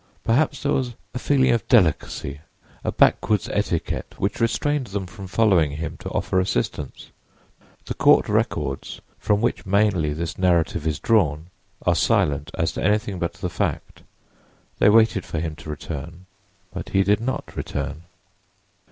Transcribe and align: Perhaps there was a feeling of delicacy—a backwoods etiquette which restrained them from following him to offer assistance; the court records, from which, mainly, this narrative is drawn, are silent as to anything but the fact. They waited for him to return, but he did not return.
Perhaps 0.23 0.63
there 0.63 0.71
was 0.73 0.95
a 1.13 1.19
feeling 1.19 1.51
of 1.51 1.67
delicacy—a 1.67 2.91
backwoods 2.93 3.47
etiquette 3.49 4.15
which 4.17 4.39
restrained 4.41 4.87
them 4.87 5.05
from 5.05 5.27
following 5.27 5.73
him 5.73 5.95
to 5.97 6.09
offer 6.09 6.39
assistance; 6.39 7.11
the 7.85 7.93
court 7.93 8.27
records, 8.27 8.99
from 9.19 9.41
which, 9.41 9.63
mainly, 9.63 10.11
this 10.11 10.39
narrative 10.39 10.87
is 10.87 10.99
drawn, 10.99 11.51
are 11.83 11.93
silent 11.93 12.49
as 12.55 12.71
to 12.71 12.83
anything 12.83 13.19
but 13.19 13.33
the 13.33 13.47
fact. 13.47 14.01
They 14.79 14.89
waited 14.89 15.23
for 15.23 15.37
him 15.39 15.55
to 15.57 15.69
return, 15.69 16.25
but 16.73 16.89
he 16.89 17.03
did 17.03 17.19
not 17.21 17.55
return. 17.55 18.05